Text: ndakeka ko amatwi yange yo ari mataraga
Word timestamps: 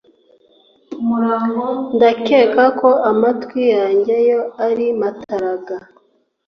ndakeka 1.95 2.63
ko 2.79 2.89
amatwi 3.11 3.61
yange 3.75 4.15
yo 4.29 4.41
ari 4.67 4.85
mataraga 4.99 5.75